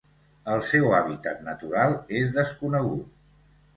El 0.53 0.61
seu 0.69 0.95
hàbitat 0.99 1.45
natural 1.49 1.93
és 2.21 2.33
desconegut. 2.39 3.13